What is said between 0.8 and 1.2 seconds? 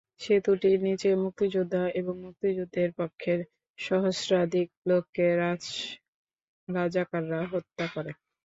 নিচে